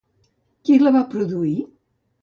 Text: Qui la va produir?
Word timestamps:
Qui 0.69 0.79
la 0.85 0.95
va 0.97 1.05
produir? 1.15 1.55